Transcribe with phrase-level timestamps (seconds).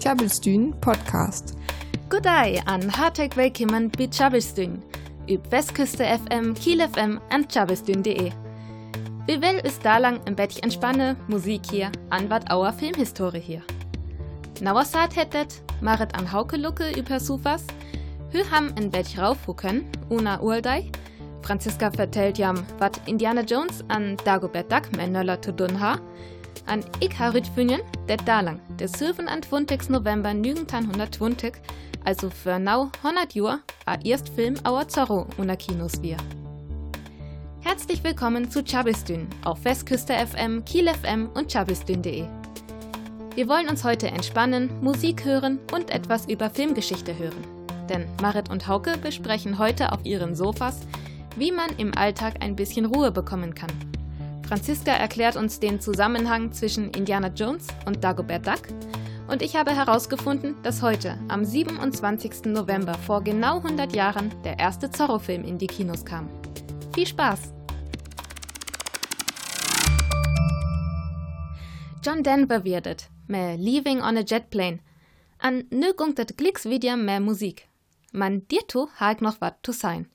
[0.00, 1.54] Tjabelstyn podcast.
[2.08, 4.82] Goddag an harteg velkommen bei Tjabelstyn.
[5.28, 8.32] Üb Westküste FM, Kiel FM und tjabelstyn.de.
[9.26, 13.62] Wir will ist da lang im Bett entspanne Musik hier an wat auer Filmhistorie hier.
[14.62, 17.66] Nauersat hättet, Marit an Hauke Lucke über Sufas,
[18.30, 20.90] Hü ham in Bett rauf können, Una Uldei,
[21.42, 25.98] Franziska vertellt jam, wat Indiana Jones an Dagobert Duck Männerler zu tun ha,
[26.66, 29.88] an ik ha Rütfünjen, der Dalang, der 27.
[29.88, 31.54] November 1920,
[32.04, 36.16] also für nau 100 Jahre, a erst Film auer Zorro una Kinos wir.
[37.60, 42.24] Herzlich willkommen zu Chabistün auf Westküste FM, Kiel FM und chabistün.de.
[43.34, 47.44] Wir wollen uns heute entspannen, Musik hören und etwas über Filmgeschichte hören.
[47.88, 50.80] Denn Marit und Hauke besprechen heute auf ihren Sofas,
[51.36, 53.70] wie man im Alltag ein bisschen Ruhe bekommen kann.
[54.50, 58.62] Franziska erklärt uns den Zusammenhang zwischen Indiana Jones und Dagobert Duck
[59.28, 62.46] und ich habe herausgefunden, dass heute, am 27.
[62.46, 66.28] November vor genau 100 Jahren, der erste Zorro-Film in die Kinos kam.
[66.92, 67.52] Viel Spaß!
[72.04, 74.80] John Denver wird med Leaving on a Jet Plane.
[75.38, 77.68] An nu gungt Glicks wieder mehr Musik.
[78.10, 80.10] Man dirtu hag noch wat zu sein.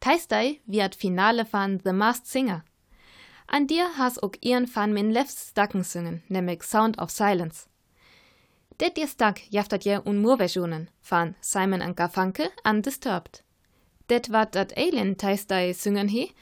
[0.00, 2.64] Teistei wird Finale von The Masked Singer.
[3.46, 7.68] An dir has ook ihren van min lefts stacken singen, nämlich Sound of Silence.
[8.76, 13.42] Det dir stack jaftat je un Murversionen van Simon and Garfunkel Undisturbed.
[14.06, 16.32] Det wat dat Alien teistei singen he,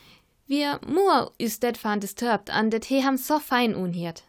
[0.47, 4.23] wir mur is det van Disturbed an det he ham so fein unhiert.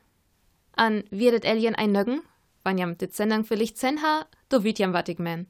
[0.76, 2.22] An wird Alien ein Nöggen,
[2.64, 5.48] wann jam dit Sendung vielleicht zen ha, do wird jam wat ich men.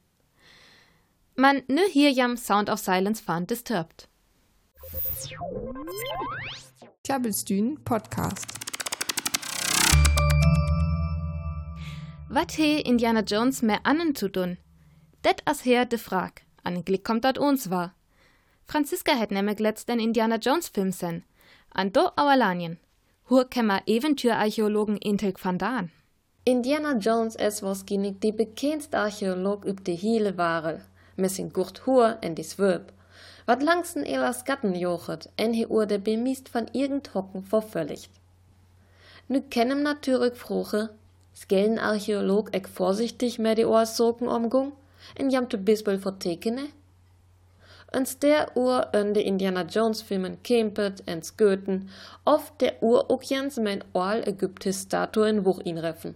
[1.35, 4.07] Man nö hier jam Sound of Silence van Disturbed.
[7.05, 8.47] Tjabelstyn podcast.
[12.29, 14.57] Wat he Indiana Jones mehr annen zu tun?
[15.21, 16.43] Det as her de Frag.
[16.63, 17.93] An Glick kommt dat uns war.
[18.65, 21.25] Franziska het nämlich letzt den Indiana Jones Film sen.
[21.73, 22.77] An do Auerlanien.
[23.29, 25.91] Hur kämmer Eventyrarchäologen Intelk van Daan.
[26.45, 30.79] Indiana Jones es was ginnig die bekendste Archäolog üb de Hiele waren,
[31.17, 32.93] mit sin Gurt Hur en die Swirp.
[33.45, 38.09] Wat langsten elas Gatten jochet, en he ur de bemiest van irgend Hocken vervölligt.
[39.27, 40.89] Nu kennem natürlich froche,
[41.33, 44.73] skellen Archäolog eck vorsichtig mehr die Ohrsoken umgung,
[45.15, 46.69] en jamte bisbel vertekene?
[47.95, 51.89] Uns der Uhr in de Indiana Jones Filmen kempet en sköten,
[52.25, 56.15] oft der Uhr ook jens mein Oal Ägyptis Statuen wuch ihn reffen.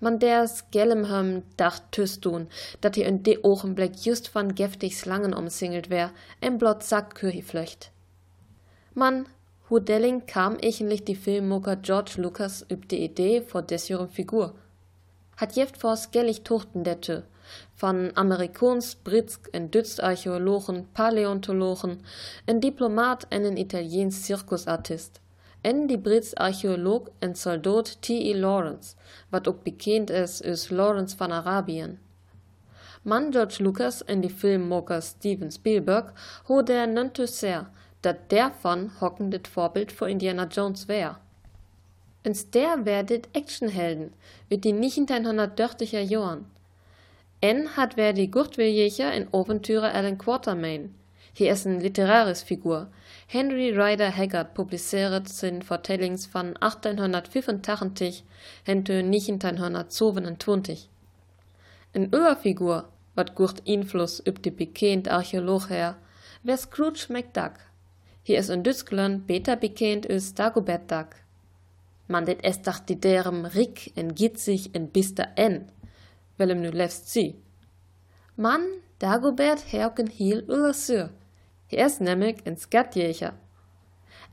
[0.00, 2.48] Man der skellem hem dacht tüstun,
[2.80, 7.90] dat hier in de Augenblick just van giftig Slangen umsingelt wär, en blot Sack flöcht.
[8.94, 9.26] Man,
[9.68, 14.54] Hudelling kam eigentlich die Filmmucker George Lucas üb die Idee vor desjürem Figur.
[15.36, 17.00] Hat jeft vor skellig tuchten der
[17.78, 22.02] van Amerikons, Britsk en Dützt Archäologen, Paläontologen,
[22.46, 25.20] en Diplomat en en Italiens Zirkusartist.
[25.62, 28.34] En die Brits Archäolog en Soldat T.E.
[28.34, 28.94] Lawrence,
[29.30, 31.98] wat ook bekend is is Lawrence van Arabien.
[33.02, 36.12] Man George Lucas en die Filmmaker Steven Spielberg
[36.48, 37.66] ho der nönte sehr,
[38.00, 41.18] dat der van hocken dit Vorbild für Indiana Jones wär.
[42.22, 44.12] Ins der werdet Actionhelden,
[44.48, 46.46] wird die nicht in 1930er Jahren.
[47.40, 50.94] En hat wer die Gurtwiljecher in Aventürer Alan Quatermain.
[51.38, 52.88] Hier ist ein literaris Figur.
[53.26, 58.24] Henry Rider Haggard publiziert sin Vertellings von 1885
[58.64, 60.88] hente 1927.
[61.94, 65.98] Ein Überfigur, wat gurt Einfluss üb die bekannt Archäolog her,
[66.42, 67.52] wär Scrooge McDuck.
[68.22, 71.16] Hier ist in Düskland beter bekannt ist Dagobert Duck.
[72.08, 75.70] Man det es dacht die derem Rick en gitzig en bister en
[76.38, 77.34] willem nu lefst sie.
[78.36, 78.62] Man,
[79.00, 81.10] Dagobert herken hiel Ursur.
[81.68, 83.34] Hier ist nämlich ein Skatjäger.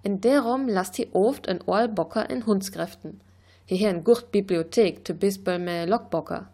[0.03, 3.21] In derom lasst hi oft en Ohrbocker in Hundskräften.
[3.65, 6.49] Hier ein Gurt Bibliothek zu bisbel me Lockbocker.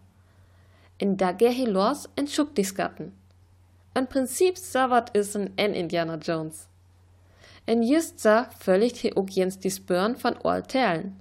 [0.97, 3.11] In da geh hi los en schuck die Skatten.
[3.93, 6.67] Ein Prinzip savat is en en Indiana Jones.
[7.65, 11.15] En just sa völligt hi ook jens die Spörn van Ohr Terlen.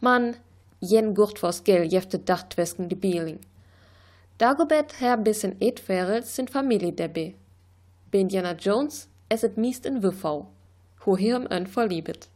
[0.00, 0.36] Man,
[0.80, 3.40] jen gurt vors Gel jefte dachtwesken die Bieling.
[4.38, 7.34] Dagobert her bis in Edferel sind Familie debbe.
[8.12, 10.46] Bei Indiana Jones es et miest in Wüffau,
[11.04, 12.28] wo hirm ön verliebet.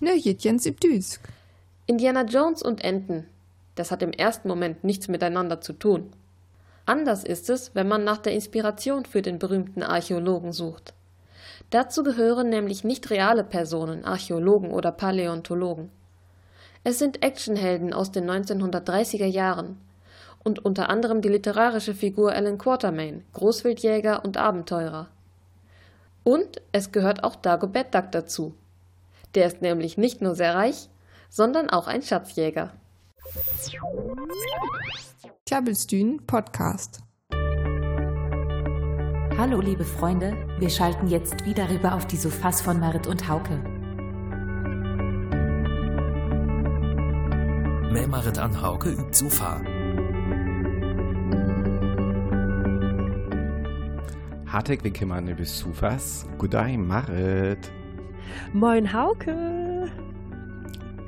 [0.00, 1.20] Nö, Jens im Düsk.
[1.86, 3.26] Indiana Jones und Enten,
[3.74, 6.12] das hat im ersten Moment nichts miteinander zu tun.
[6.86, 10.92] Anders ist es, wenn man nach der Inspiration für den berühmten Archäologen sucht.
[11.70, 15.90] Dazu gehören nämlich nicht reale Personen, Archäologen oder Paläontologen.
[16.84, 19.78] Es sind Actionhelden aus den 1930er Jahren
[20.44, 25.08] und unter anderem die literarische Figur Alan Quatermain, Großwildjäger und Abenteurer.
[26.22, 28.54] Und es gehört auch Dagobert Duck dazu.
[29.34, 30.88] Der ist nämlich nicht nur sehr reich,
[31.28, 32.72] sondern auch ein Schatzjäger.
[35.46, 37.00] Tjabelstühn Podcast.
[39.36, 43.58] Hallo liebe Freunde, wir schalten jetzt wieder rüber auf die Sofas von Marit und Hauke.
[47.92, 49.60] Mehr Marit an Hauke übt Sofa.
[54.54, 56.28] Harteg willkommen über Sofas.
[56.38, 57.72] Gudai Marit.
[58.52, 59.90] Moin Hauke.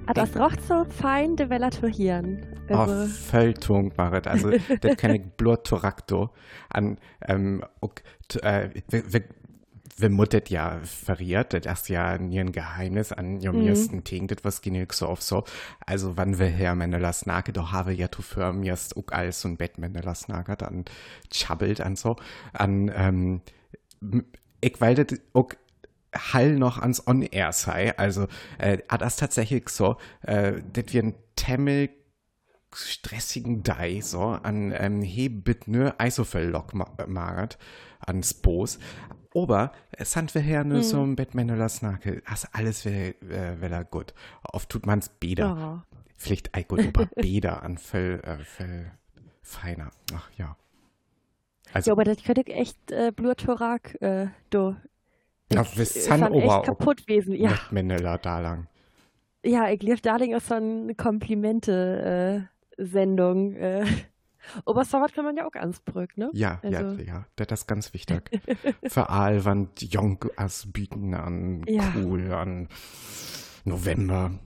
[0.07, 2.45] Ah, das roch so fein de Velaturieren.
[2.69, 3.05] Also.
[3.05, 4.27] Oh, Völtung, Marit.
[4.27, 4.51] Also,
[4.81, 6.31] das kann ich bloß Torakto
[6.71, 6.99] an,
[7.29, 8.03] ähm, ok,
[8.43, 9.23] äh, wir
[10.11, 13.69] muttet ja verriert, das ja nie ein Geheimnis an ihrem mhm.
[13.69, 15.45] ersten das was genug so auf so.
[15.85, 19.49] Also, wann wir her meine Lasnake, da habe ja für mir ist auch alles so
[19.49, 20.85] ein Bett meine Lasnake, dann
[21.33, 22.17] chabbelt an so,
[22.53, 23.41] an, ähm,
[24.61, 25.49] ich weil das auch
[26.15, 28.27] Hall noch ans On-Air sei, also,
[28.59, 31.91] äh, das tatsächlich so, äh, das wir ein Temmel
[32.75, 37.59] stressigen Dei so an ähm, hebit nur Eisofell-Lock maret
[38.01, 38.79] ans Boos.
[39.37, 39.73] Aber
[40.35, 40.85] wir her nur hm.
[40.85, 42.23] so ein Batman oder Snake.
[42.29, 44.15] Das alles wäre äh, wär gut.
[44.53, 45.83] Oft tut man's Bäder.
[45.85, 45.97] Oh.
[46.17, 48.93] Vielleicht ein gut über Bäder an Fell, äh, Fell
[49.43, 49.91] feiner.
[50.15, 50.57] Ach ja.
[51.73, 54.77] Also, ja, aber das könnte echt äh, Blutorak, äh, do.
[55.53, 57.53] Ja, wir sind aber kaputt gewesen, ja.
[57.71, 58.69] Männler da lang.
[59.45, 62.49] Ja, ich lief Darling ist so eine Komplimente,
[62.83, 62.83] äh,
[64.65, 66.31] Oberstauert kann man ja auch ganz brück, ne?
[66.33, 67.03] Ja, also.
[67.03, 68.31] ja, ja, das ist ganz wichtig.
[68.87, 71.93] Für all, wann die Jongas bieten an ja.
[71.97, 72.69] cool, an
[73.65, 74.39] November.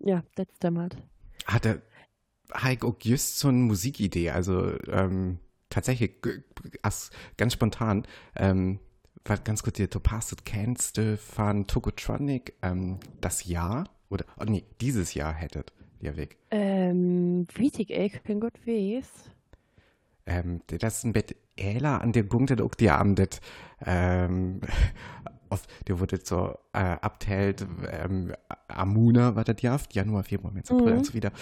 [0.00, 0.96] Ja, das dämmert.
[1.46, 1.82] Hatte
[2.52, 5.38] Heik auch just so eine Musikidee, also ähm,
[5.70, 6.20] tatsächlich
[7.36, 8.06] ganz spontan,
[8.36, 8.80] ähm,
[9.24, 14.64] war ganz gut, du passt, kennst du von Tokotronic ähm, das Jahr oder, oh nee,
[14.80, 15.72] dieses Jahr hättet
[16.04, 16.36] ihr weg?
[16.50, 19.30] Ähm, wichtig, ich bin gut weiß.
[20.26, 23.40] Ähm, das ist ein Bett Äler an der Punkt, auch die Abend,
[23.84, 24.60] ähm,
[25.50, 28.32] auf, der wurde so äh, abteilt, ähm,
[28.68, 30.98] Amuna war das ja, Januar, Februar, März, April mhm.
[30.98, 31.32] und so wieder.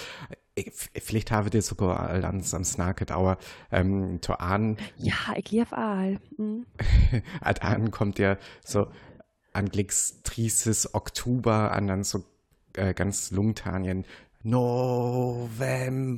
[0.54, 0.70] Ich,
[1.00, 3.38] vielleicht habe ich das sogar ans, ans Snaket, aber
[3.70, 4.76] ähm, zu an.
[4.98, 6.18] Ja, ich liebe all.
[6.36, 6.66] Mhm.
[7.40, 8.88] an kommt ja so
[9.54, 12.24] an Glixtrices Oktober, an dann so
[12.74, 14.04] äh, ganz Lungtanien
[14.42, 16.10] November.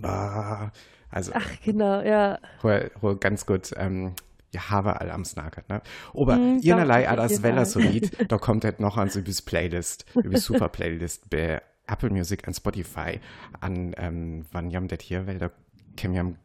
[1.11, 2.39] Also, Ach, genau, ja.
[2.63, 4.15] Hol, hol ganz gut, ähm,
[4.53, 5.83] ja, habe all am Snacket, ne?
[6.13, 10.07] Aber mm, ihrerlei das Weller so Lied, da kommt halt noch an so übers Playlist,
[10.15, 13.21] übers Super Playlist bei Apple Music und Spotify
[13.61, 15.51] an, ähm, wann jam das hier, weil da
[15.97, 16.37] kämen jam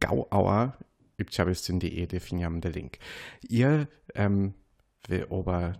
[0.00, 0.76] Gauauer,
[1.18, 2.98] übchabelstün.de, definieren der Link.
[3.48, 4.54] Ihr, ähm,
[5.08, 5.74] will aber,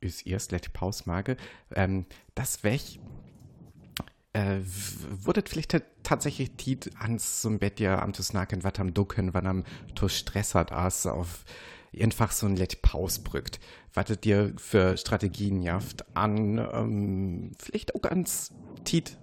[0.00, 1.36] ist erst let Pause mage,
[1.74, 2.98] ähm, das weg,
[4.34, 9.46] äh, wurde vielleicht tatsächlich Tiet ans zum Bett ja am Tusnaken wat am Ducken, wann
[9.46, 9.64] am
[9.94, 11.44] Tus stressert as auf
[11.98, 13.60] einfach so ein Let Paus brückt.
[13.92, 18.52] Wartet dir für Strategien jaft an, ähm, vielleicht auch ganz
[18.84, 19.16] Tiet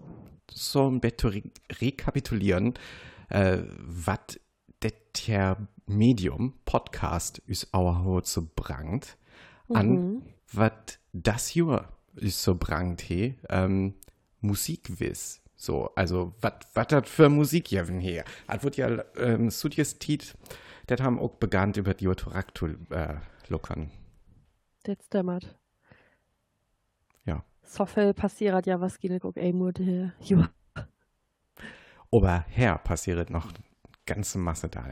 [0.50, 1.44] so ein Bett zu re
[1.80, 2.74] rekapitulieren,
[3.30, 4.40] äh, wat
[5.28, 9.18] der Medium, Podcast, ist auch so brangt,
[9.70, 10.22] an, mhm.
[10.52, 13.96] wat das Jahr ist so brangt, he, ähm,
[14.42, 15.42] Musikwiss.
[15.56, 18.26] So, also, was das für Musik jeven her?
[18.48, 20.36] Das wird ja ähm, Studios Tiet,
[20.88, 23.16] das haben auch begann über die Otoraktul äh,
[23.48, 23.92] lockern.
[24.84, 25.56] Das dämmert.
[27.26, 27.44] Ja.
[27.62, 30.14] So viel passiert ja, was geht auch einmal her.
[30.22, 30.50] Ja.
[32.12, 33.54] Aber her passiert noch
[34.06, 34.86] ganze Masse da.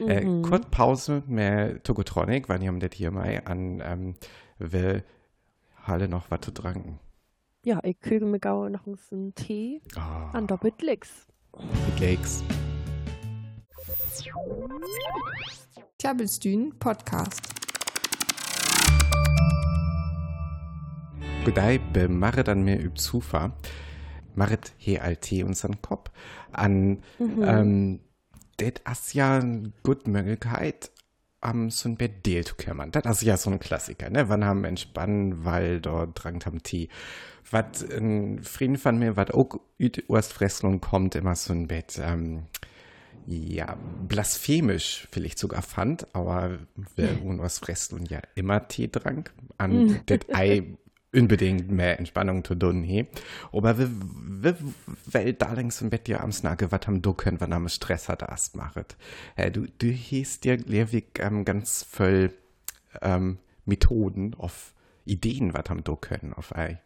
[0.00, 0.44] Äh, mhm.
[0.44, 4.14] Äh, kurz Pause mit Togotronic, weil ich haben das hier mal an ähm,
[4.58, 5.04] will
[5.84, 6.98] Halle noch was zu tranken.
[7.68, 10.00] Ja, ich köge mir gau noch einen Tee oh.
[10.34, 11.26] an doppelt Licks.
[12.00, 12.42] Licks.
[15.98, 17.42] Tjabelstühn Podcast.
[21.44, 23.52] Gudei be Marit an mir üb Zufa.
[24.34, 26.10] Marit he alte unseren Kopf
[26.52, 27.42] an mhm.
[27.42, 28.00] ähm,
[28.58, 29.42] det as ja
[29.82, 30.90] gut Möglichkeit
[31.40, 32.90] am so ein Bett Deal zu kümmern.
[32.90, 34.28] Das ist ja so ein Klassiker, ne?
[34.28, 36.88] Wann haben entspannen, weil dort drangt haben Tee
[37.50, 39.60] was ein Frieden von mir, was auch
[40.08, 42.44] aus Fresslung kommt, immer so ein Bett, ähm,
[43.26, 43.76] ja,
[44.06, 46.58] blasphemisch vielleicht sogar fand, aber
[46.96, 50.78] wer aus Fresslung ja immer Tee trank, an das Ei
[51.12, 53.06] unbedingt mehr Entspannung zu tun he.
[53.52, 54.54] Aber wie, wie,
[55.06, 58.08] weil da links im Bett dir am Snage, was haben du können, wenn am Stress
[58.08, 58.96] hat, erst machet.
[59.52, 62.32] Du, du hieß dir, Lehrweg, ähm, ganz voll,
[63.00, 64.74] ähm, Methoden auf
[65.04, 66.80] Ideen, was haben du können, auf ei.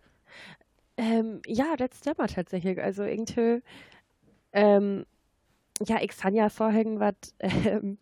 [0.96, 2.80] Ähm, ja, das stimmt tatsächlich.
[2.80, 3.62] Also irgendwie,
[4.52, 5.04] ähm,
[5.86, 7.98] ja, ich kann ja vorhin was, ähm,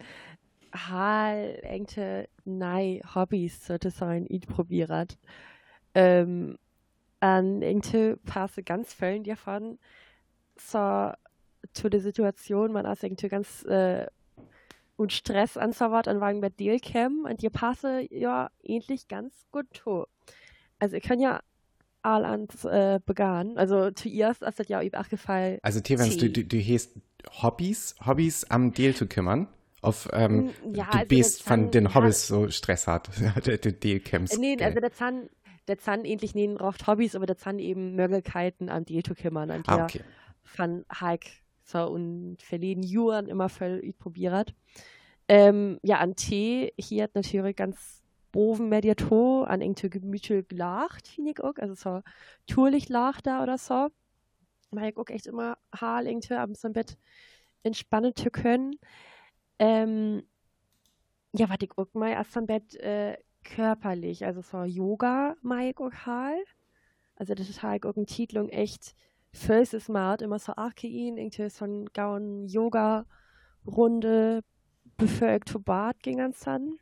[0.72, 5.18] hal irgendwie nei Hobbys sozusagen probiert.
[5.94, 6.59] Ähm,
[7.20, 9.78] an irgendwie passe ganz Fällen davon
[10.56, 11.12] so
[11.73, 14.06] zu der Situation, man ist irgendwie ganz äh,
[14.97, 19.32] und Stress an so was an wagen bei Dealcam und die passe ja ähnlich ganz
[19.50, 20.06] gut to.
[20.78, 21.40] Also ich kann ja
[22.02, 23.56] all ans äh, begann.
[23.56, 25.59] Also zuerst ist das ja auch gefallen.
[25.62, 26.92] Also Tevens, du, du, du hast
[27.42, 29.49] Hobbys, Hobbys am Deal zu kümmern.
[29.82, 33.09] Auf, ähm, ja, du also bist von den Hobbys so Stress hat,
[33.47, 34.37] der Deal kämpft.
[34.38, 35.30] Nee, also der Zahn,
[35.70, 39.50] der Zahn ähnlich nehmen oft Hobbys, aber der Zahn eben Möglichkeiten am Deal zu kümmern.
[39.50, 40.02] An ah, okay.
[40.42, 41.30] Von Hike
[41.62, 44.52] so und verleden Juren immer voll probiert.
[45.28, 51.30] Ähm, ja, an Tee hier hat natürlich ganz boven Mediator an irgendwie gemütlich lacht, finde
[51.30, 51.54] ich auch.
[51.56, 52.02] Also so
[52.48, 53.88] tourlich lacht da oder so.
[54.72, 56.98] Mach ich auch echt immer Haar irgendwie abends im Bett
[57.62, 58.76] entspannen zu können.
[59.60, 60.24] Ähm,
[61.32, 65.78] ja, was ich auch mal erst am Bett äh, körperlich, also so Yoga mag ich
[65.78, 66.47] auch halt.
[67.16, 68.94] Also das ist halt auch eine Titlung echt
[69.32, 74.42] fürs Smart, immer so Archein, irgendwie so ein gauen Yoga-Runde
[74.97, 76.78] befögt vor Bad ging ganz dann.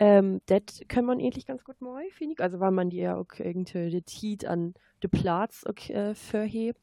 [0.00, 2.40] Ähm, das kann man eigentlich ganz gut mal, finde ich.
[2.40, 6.80] Also, weil man die ja auch irgendwie die Tiet an den Platz auch, äh, verhebt.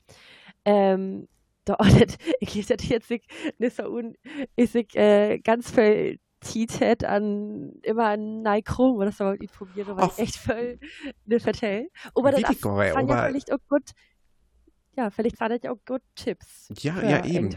[0.66, 1.28] Ähm,
[1.64, 1.78] da,
[2.40, 3.26] ich das jetzt nicht,
[3.58, 4.16] nicht so un,
[4.56, 10.10] ist ich, äh, ganz viel Tiet an, immer an Nike-Chrom oder so, ich probiere, weil
[10.10, 10.80] ich echt voll
[11.26, 11.90] nicht vertell.
[12.14, 13.92] Aber das ist, ja vielleicht auch gut,
[14.98, 16.70] ja, vielleicht das ja auch gut Tipps.
[16.80, 17.50] Ja, ja, eben.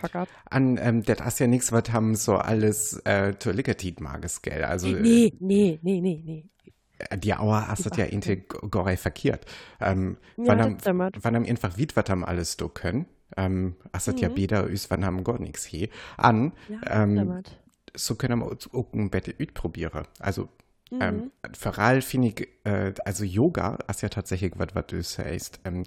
[0.50, 4.64] An, ähm, das ist ja nichts, was haben so alles äh, zur Ligatit mages, gell?
[4.64, 6.44] Also, nee, nee, nee, nee, nee.
[7.18, 9.46] Die Auer hast das ja integral verkehrt.
[9.80, 13.06] Ähm, ja, wann, am, wann einfach wie was haben alles do können.
[13.36, 14.18] Ähm, hast mhm.
[14.18, 15.90] ja beder üs, wann haben gar nichts he.
[16.16, 17.44] An, ja, ähm,
[17.98, 20.04] so können wir auch ein üt probieren.
[20.18, 20.48] Also,
[20.90, 21.00] mhm.
[21.00, 25.60] ähm, Veral finde ich, äh, also Yoga ist ja tatsächlich was, was du sagst.
[25.64, 25.84] Ähm,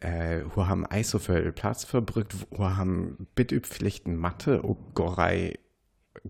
[0.00, 5.58] äh, wir haben auch so viel Platz verbrückt, wir haben bitte Pflichten Mathe, und Gorei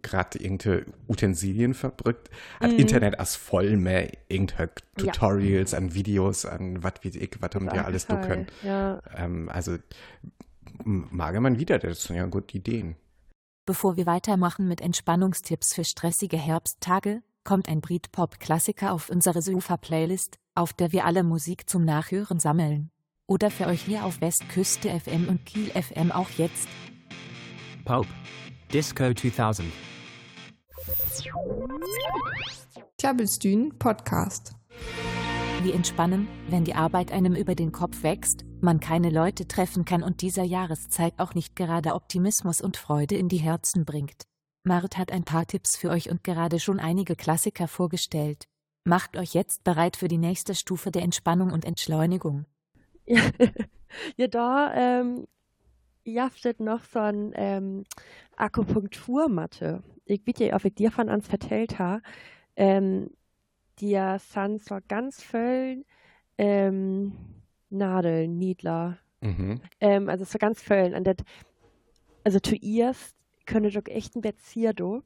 [0.02, 2.30] gerade irgendwelche Utensilien verbrückt.
[2.60, 2.78] Mhm.
[2.78, 5.78] Internet ist voll mehr irgendwelche Tutorials ja.
[5.78, 8.46] an Videos, an was wie ich, was haben die alles tun können.
[8.62, 9.00] Ja.
[9.14, 9.78] Ähm, also
[10.84, 12.96] mag man wieder, das sind ja gute Ideen.
[13.66, 20.72] Bevor wir weitermachen mit Entspannungstipps für stressige Herbsttage, kommt ein Britpop-Klassiker auf unsere Sofa-Playlist, auf
[20.72, 22.92] der wir alle Musik zum Nachhören sammeln.
[23.26, 26.68] Oder für euch hier auf Westküste FM und Kiel FM auch jetzt.
[27.84, 28.06] Pope,
[28.72, 29.68] Disco 2000.
[32.98, 34.54] Tjabelstühn Podcast.
[35.66, 40.04] Wie entspannen, wenn die Arbeit einem über den Kopf wächst, man keine Leute treffen kann
[40.04, 44.28] und dieser Jahreszeit auch nicht gerade Optimismus und Freude in die Herzen bringt.
[44.62, 48.44] Mart hat ein paar Tipps für euch und gerade schon einige Klassiker vorgestellt.
[48.84, 52.46] Macht euch jetzt bereit für die nächste Stufe der Entspannung und Entschleunigung.
[53.04, 53.22] Ja,
[54.30, 55.26] da ähm,
[56.04, 57.82] jaftet noch so ein ähm,
[58.36, 59.82] Akupunkturmatte.
[60.04, 62.02] Ich bitte ob ich dir von ans vertellt habe.
[62.54, 63.10] Ähm,
[63.80, 65.84] die sind so ganz voll
[66.38, 67.12] ähm,
[67.70, 68.98] Nadeln, Niedler.
[69.20, 69.60] Mhm.
[69.80, 70.94] Ähm, also so ganz voll.
[70.94, 71.16] Und das,
[72.24, 73.14] also zuerst
[73.46, 75.02] könnte doch echt ein Bezieher do.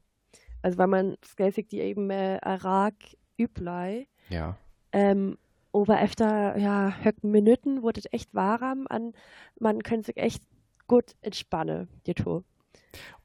[0.61, 2.95] Also weil man skelsig die eben äh, Arak
[3.37, 4.07] üblei.
[4.29, 4.57] Ja.
[4.91, 5.37] Ähm,
[5.73, 9.13] aber öfter, ja, höcken Minuten wurde es echt warm an,
[9.59, 10.43] man könnte sich echt
[10.87, 12.43] gut entspannen, die Tour.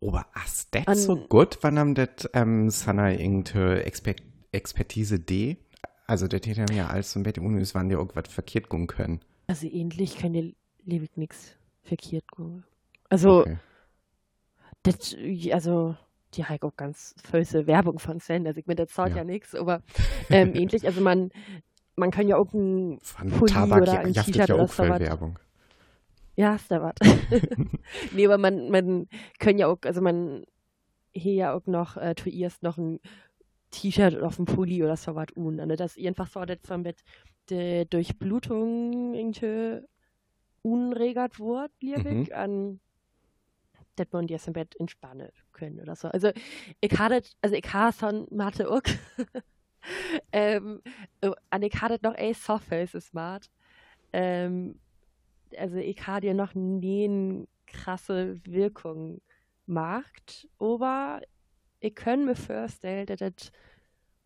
[0.01, 4.15] Aber ist das so gut, wenn man das ähm, seine irgendeine Exper
[4.57, 5.59] Expertise D?
[6.07, 9.21] Also, das hätte ja als so ein bisschen unnötig, wann die irgendwas verkehrt gehen können.
[9.47, 10.53] Also, ähnlich kann dir
[10.85, 12.65] lebig nichts verkehrt gehen.
[13.09, 13.59] Also, okay.
[14.83, 15.17] das,
[15.53, 15.97] also,
[16.35, 19.25] die halt auch ganz böse Werbung von Sven, also ich mir das sagt ja, ja
[19.25, 19.83] nichts, aber
[20.31, 21.31] ähm, ähnlich, also man,
[21.97, 25.39] man kann ja auch ein Von Pulli Tabak, oder ein T-Shirt ja oder so Werbung.
[26.37, 26.95] Ja, ist da was.
[28.13, 29.09] nee, aber man, man
[29.39, 30.45] kann ja auch, also man
[31.13, 33.01] hier ja auch noch, äh, tu erst noch ein
[33.77, 35.57] T-Shirt oder auf dem Pulli oder so was un.
[35.57, 35.77] Ne?
[35.77, 37.03] Das einfach so, dass so mit
[37.51, 39.87] der Durchblutung irgendwie
[40.63, 42.35] unregert wird, liebig, mhm.
[42.35, 42.81] an
[43.97, 46.09] dass man jetzt im Bett entspannen können oder so.
[46.09, 46.31] Also
[46.81, 48.83] ich hatte, also ich habe so Mathe auch.
[50.33, 50.83] ähm,
[51.23, 53.51] und ich hatte noch ein Software, smart.
[54.13, 54.79] Ähm,
[55.57, 59.21] also ich hatte ja noch nie eine krasse Wirkung
[59.67, 61.23] macht, aber
[61.87, 63.53] ich kann mir vorstellen, dass das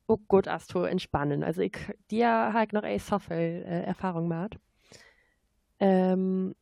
[0.07, 1.45] auch gut ist zu entspannen.
[1.45, 1.77] Also ich,
[2.11, 4.59] dir halt noch eine Software-Erfahrung gemacht.
[5.79, 6.55] Ähm,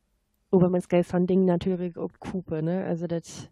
[0.51, 2.85] aber man Geld so ein Ding natürlich auch kupe, ne?
[2.85, 3.49] Also das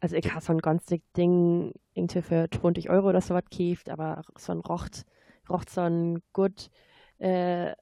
[0.00, 3.44] also ich habe so ein ganz dick Ding irgendwie für 20 Euro oder so was
[3.50, 5.04] gekauft, aber so ein rocht,
[5.48, 6.70] rocht so ein gut
[7.18, 7.72] äh,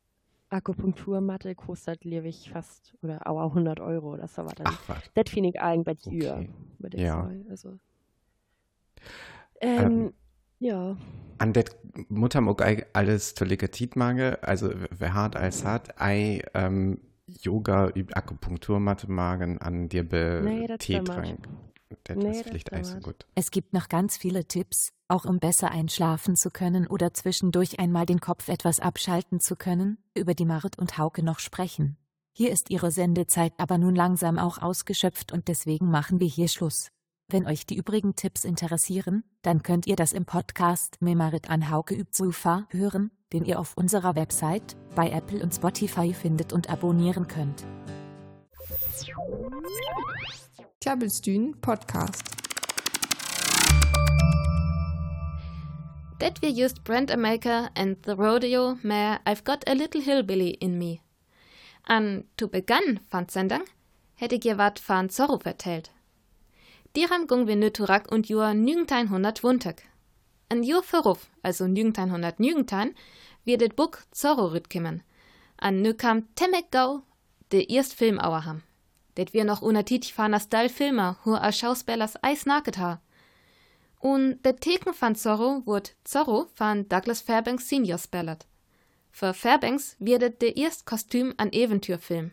[0.49, 4.55] Akupunkturmatte kostet, liebe ich fast, oder auch 100 Euro oder so was.
[4.63, 5.03] Ach, was.
[5.15, 6.49] Das finde ich eigentlich okay.
[6.79, 7.23] würde ich ja.
[7.23, 7.47] sagen.
[7.51, 7.79] Also,
[9.61, 10.13] ähm, ähm,
[10.59, 10.97] ja.
[11.39, 11.65] An der
[12.09, 19.11] Mutter mag alles Tolikatit mange, also wer hart als hat, ei ähm, Yoga über Akupunkturmatte
[19.11, 21.49] magen an dir be nee, Tee trank.
[22.05, 23.27] Das Nee, ist das vielleicht auch so gut.
[23.35, 28.05] Es gibt noch ganz viele Tipps, auch um besser einschlafen zu können oder zwischendurch einmal
[28.05, 31.97] den Kopf etwas abschalten zu können, über die Marit und Hauke noch sprechen.
[32.33, 36.91] Hier ist ihre Sendezeit aber nun langsam auch ausgeschöpft und deswegen machen wir hier Schluss.
[37.29, 41.95] Wenn euch die übrigen Tipps interessieren, dann könnt ihr das im Podcast Memarit an Hauke
[41.95, 47.27] übt Sufa hören, den ihr auf unserer Website, bei Apple und Spotify findet und abonnieren
[47.27, 47.65] könnt.
[50.81, 52.23] Tjabelstuen Podcast.
[56.19, 60.79] That we used Brent Amaker and the rodeo mare I've Got a Little Hillbilly in
[60.79, 61.01] Me.
[61.85, 63.65] An to begann van Sendang
[64.15, 65.91] hätte ich ihr wat van Zorro vertellt.
[66.97, 69.83] Diram gung wir nöturak und jur 1900 Wuntag.
[70.49, 72.95] An jur verruf, also 1900 Nügentein,
[73.45, 75.03] wird det Buch Zorro rütkimmern.
[75.57, 77.03] An nö kam Temek Gau,
[77.51, 78.63] de erst Film auer ham.
[79.17, 83.01] Det wir noch unatit fahrner Style Filmer, hu a Schauspellers Eis naket ha.
[83.99, 88.47] Und der Theken van Zorro wird Zorro van Douglas Fairbanks Senior spellert.
[89.11, 92.33] Für Fairbanks wird der erst Kostüm an Eventyrfilm.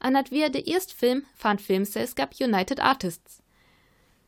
[0.00, 3.41] An dat wir der erst Film van Filmselskap United Artists.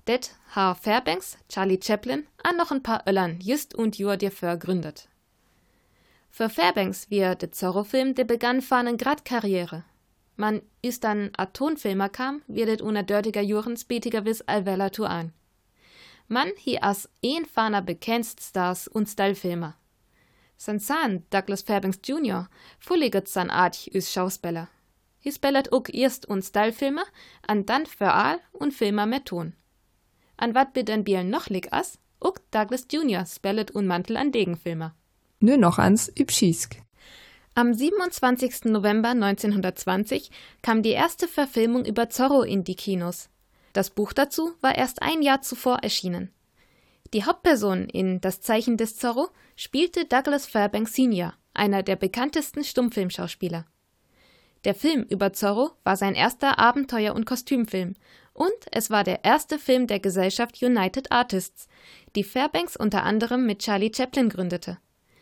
[0.06, 5.08] Det ha Fairbanks, Charlie Chaplin, an noch ein paar Öllern just und jur dir gründet.
[6.30, 9.84] Für Fairbanks wir der Zorro-Film, der begann fahren grad Karriere.
[10.36, 15.32] Man ist dann a Tonfilmer kam, wird una dörtiger Juren spätiger wiss allweller tu an.
[16.28, 19.74] Man hi as een faner bekennst Stars und Stylefilmer.
[20.56, 22.48] San Zahn, Douglas Fairbanks Jr.,
[22.78, 24.68] fulliget san Art üs Schauspieler.
[25.24, 27.04] Hi spellet ook erst und Stylefilmer,
[27.46, 29.54] an dann für all und Filmer mit Ton.
[30.36, 33.26] An wat bit en Biel noch lig as, ook Douglas Jr.
[33.26, 34.94] spellet un Mantel an Degenfilmer.
[35.40, 36.76] Nö noch ans Übschiesk.
[37.54, 38.64] Am 27.
[38.64, 40.30] November 1920
[40.62, 43.28] kam die erste Verfilmung über Zorro in die Kinos.
[43.72, 46.30] Das Buch dazu war erst ein Jahr zuvor erschienen.
[47.12, 53.66] Die Hauptperson in Das Zeichen des Zorro spielte Douglas Fairbanks Sr., einer der bekanntesten Stummfilmschauspieler.
[54.64, 57.94] Der Film über Zorro war sein erster Abenteuer- und Kostümfilm
[58.34, 61.68] und es war der erste Film der Gesellschaft United Artists,
[62.14, 64.78] die Fairbanks unter anderem mit Charlie Chaplin gründete.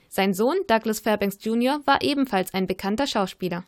[0.09, 1.81] Sein Sohn Douglas Fairbanks Jr.
[1.85, 3.65] war ebenfalls ein bekannter Schauspieler.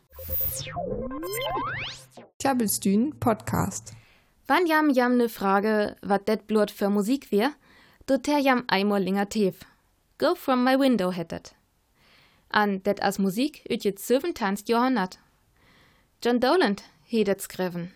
[2.38, 3.92] Tjabelstuen Podcast.
[4.46, 7.52] Wann jam jam ne Frage, wat det blut für Musik wär,
[8.06, 9.60] do ter jam einmal linger teef.
[10.18, 11.54] Go from my window hettet.
[12.50, 14.56] An det as Musik üt jet 17.
[14.66, 15.18] Jahrhundert.
[16.22, 17.92] John Doland he det skriven.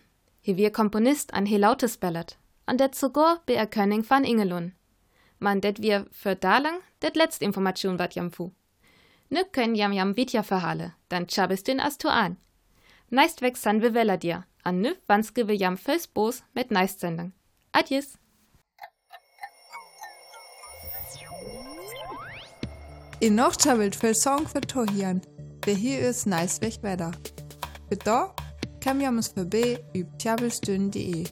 [0.57, 2.35] Wir Komponist an he lautes Ballad.
[2.65, 4.73] An det sogar be Erkönning van Ingelun.
[5.39, 8.51] Man det wir für dalang det letzt Information wat jam fu.
[9.29, 12.37] Nu können jam jam vitja verhale, dann chabist den as tu an.
[13.09, 16.99] Neist weg san we weller dir, an nü wanske we jam fürs Bos mit neist
[16.99, 17.33] sendung.
[17.71, 18.17] Adies.
[23.19, 25.21] In noch tjabelt für Song für Tohian.
[25.65, 27.11] Wer hier ist nice weg wetter.
[27.89, 27.97] Für
[28.79, 31.25] da kam jams vorbei üb tjabelstuen.de.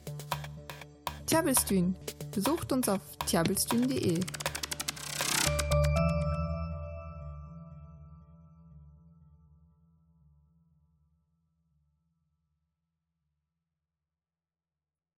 [1.26, 1.96] Tjabelstuen.
[2.34, 4.20] Besucht uns auf tjabelstuen.de.